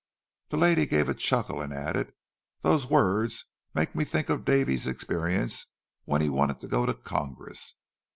The 0.47 0.57
lady 0.57 0.87
gave 0.87 1.07
a 1.09 1.13
chuckle, 1.13 1.61
and 1.61 1.71
added: 1.71 2.11
"Those 2.61 2.87
words 2.89 3.45
make 3.75 3.93
me 3.93 4.03
think 4.03 4.29
of 4.29 4.43
Davy's 4.43 4.87
experience 4.87 5.67
when 6.05 6.23
he 6.23 6.27
wanted 6.29 6.59
to 6.61 6.67
go 6.67 6.87
to 6.87 6.95
Congress! 6.95 7.75